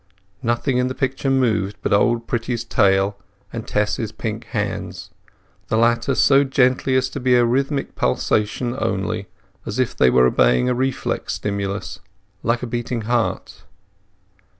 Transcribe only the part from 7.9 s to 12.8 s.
pulsation only, as if they were obeying a reflex stimulus, like a